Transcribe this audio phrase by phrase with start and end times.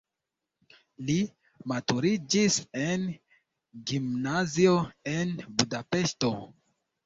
[1.09, 1.17] Li
[1.73, 2.57] maturiĝis
[2.87, 3.05] en
[3.93, 4.77] gimnazio
[5.17, 6.37] en Budapeŝto.